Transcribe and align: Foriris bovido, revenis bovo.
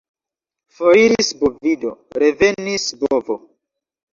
Foriris 0.77 1.29
bovido, 1.43 1.91
revenis 2.25 2.89
bovo. 3.05 3.41